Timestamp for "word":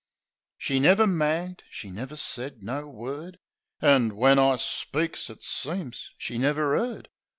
2.87-3.37